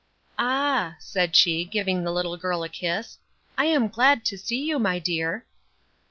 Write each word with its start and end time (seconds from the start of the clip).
"Ah!" 0.39 0.95
said 0.97 1.35
she, 1.35 1.63
giving 1.63 2.03
the 2.03 2.11
little 2.11 2.35
girl 2.35 2.63
a 2.63 2.69
kiss, 2.69 3.19
"I 3.55 3.65
am 3.65 3.87
glad 3.87 4.25
to 4.25 4.37
see 4.39 4.65
you, 4.65 4.79
my 4.79 4.97
dear." 4.97 5.45